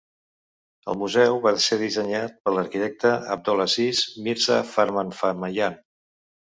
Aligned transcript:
El 0.93 0.97
museu 1.01 1.37
va 1.43 1.51
ser 1.67 1.77
dissenyat 1.83 2.41
per 2.47 2.55
l'arquitecte 2.57 3.13
Abdol-Aziz 3.37 4.05
Mirza 4.29 4.61
Farmanfarmaian. 4.75 5.83